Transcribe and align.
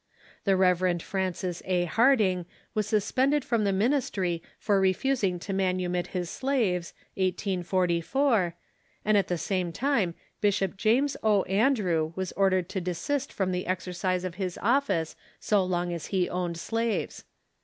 The 0.45 0.57
Rev. 0.57 0.99
Francis 0.99 1.61
A. 1.65 1.85
Harding 1.85 2.47
was 2.73 2.87
suspended 2.87 3.45
from 3.45 3.65
the 3.65 3.71
ministry 3.71 4.41
foi" 4.57 4.73
refusing 4.77 5.37
to 5.37 5.53
manumit 5.53 6.07
his 6.07 6.27
slaves, 6.27 6.93
1844, 7.17 8.55
and 9.05 9.15
at 9.15 9.27
the 9.27 9.37
same 9.37 9.71
time 9.71 10.15
Bishop 10.41 10.75
James 10.75 11.15
O. 11.21 11.43
Andrew 11.43 12.13
was 12.15 12.31
ordered 12.31 12.67
to 12.69 12.81
desist 12.81 13.31
from 13.31 13.51
the 13.51 13.67
exercise 13.67 14.23
of 14.23 14.33
his 14.41 14.57
office 14.63 15.15
so 15.39 15.63
long 15.63 15.93
as 15.93 16.07
he 16.07 16.27
owned 16.27 16.57
slaves. 16.57 17.23